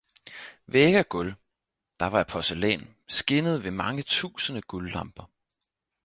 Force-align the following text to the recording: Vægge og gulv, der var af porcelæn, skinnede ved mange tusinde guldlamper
Vægge 0.67 0.99
og 0.99 1.09
gulv, 1.09 1.33
der 1.99 2.05
var 2.05 2.19
af 2.19 2.27
porcelæn, 2.27 2.95
skinnede 3.07 3.63
ved 3.63 3.71
mange 3.71 4.03
tusinde 4.03 4.61
guldlamper 4.61 5.27